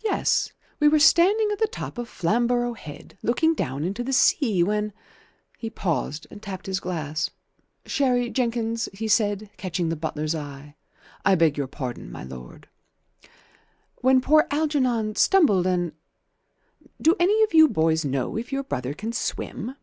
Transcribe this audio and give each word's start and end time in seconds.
"Yes. 0.00 0.52
We 0.80 0.88
were 0.88 0.98
standing 0.98 1.50
at 1.52 1.60
the 1.60 1.68
top 1.68 1.96
of 1.96 2.08
Flamborough 2.08 2.72
Head, 2.72 3.16
looking 3.22 3.54
down 3.54 3.84
into 3.84 4.02
the 4.02 4.12
sea, 4.12 4.60
when" 4.64 4.92
He 5.60 5.70
paused 5.70 6.26
and 6.32 6.42
tapped 6.42 6.66
his 6.66 6.80
glass, 6.80 7.30
"Sherry, 7.86 8.28
Jenkins," 8.28 8.88
he 8.92 9.06
said, 9.06 9.50
catching 9.58 9.88
the 9.88 9.94
butler's 9.94 10.34
eye. 10.34 10.74
"I 11.24 11.36
beg 11.36 11.56
your 11.56 11.68
pardon, 11.68 12.10
my 12.10 12.24
lord."" 12.24 12.66
When 14.02 14.20
poor 14.20 14.48
Algernon 14.50 15.14
stumbled 15.14 15.68
and 15.68 15.92
Do 17.00 17.14
any 17.20 17.44
of 17.44 17.54
you 17.54 17.68
boys 17.68 18.04
know 18.04 18.36
if 18.36 18.50
your 18.50 18.64
brother 18.64 18.94
can 18.94 19.12
swim?" 19.12 19.76